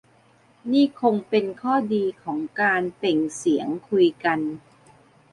[0.71, 4.39] นี่คงเป็นข้อดีของการ "เปล่งเสียง" คุยกัน